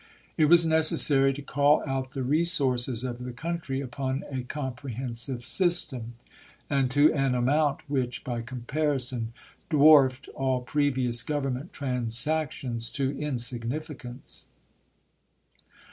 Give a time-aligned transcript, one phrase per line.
[0.35, 5.43] It was necessary to call out the resources of the country upon a com prehensive
[5.43, 6.15] system,
[6.71, 9.31] and to an amount which, by comparison,
[9.69, 14.47] dwarfed all previous Government transactions to insignificance.